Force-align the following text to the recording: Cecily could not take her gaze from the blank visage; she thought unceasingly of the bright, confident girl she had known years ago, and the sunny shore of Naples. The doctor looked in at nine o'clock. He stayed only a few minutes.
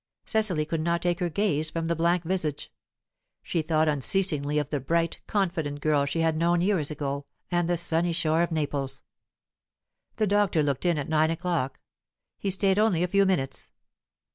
Cecily 0.25 0.65
could 0.65 0.81
not 0.81 1.03
take 1.03 1.19
her 1.19 1.29
gaze 1.29 1.69
from 1.69 1.85
the 1.87 1.95
blank 1.95 2.23
visage; 2.23 2.73
she 3.43 3.61
thought 3.61 3.87
unceasingly 3.87 4.57
of 4.57 4.71
the 4.71 4.79
bright, 4.79 5.21
confident 5.27 5.79
girl 5.79 6.05
she 6.05 6.21
had 6.21 6.35
known 6.35 6.59
years 6.59 6.89
ago, 6.89 7.27
and 7.51 7.69
the 7.69 7.77
sunny 7.77 8.11
shore 8.11 8.41
of 8.41 8.51
Naples. 8.51 9.03
The 10.15 10.25
doctor 10.25 10.63
looked 10.63 10.85
in 10.87 10.97
at 10.97 11.07
nine 11.07 11.29
o'clock. 11.29 11.79
He 12.39 12.49
stayed 12.49 12.79
only 12.79 13.03
a 13.03 13.07
few 13.07 13.27
minutes. 13.27 13.69